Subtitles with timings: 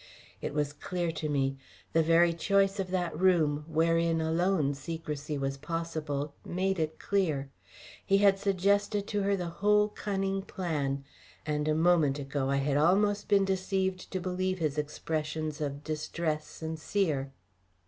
[0.41, 1.59] It was clear to me.
[1.93, 7.51] The very choice of that room, wherein alone secrecy was possible, made it clear.
[8.03, 11.03] He had suggested to her the whole cunning plan;
[11.45, 16.47] and a moment ago I had almost been deceived to believe his expressions of distress
[16.47, 17.31] sincere!